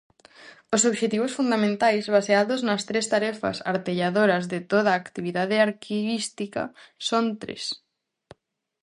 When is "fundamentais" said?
1.37-2.03